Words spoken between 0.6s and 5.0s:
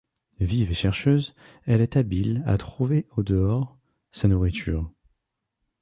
et chercheuse, elle est habile à trouver au-dehors sa nourriture.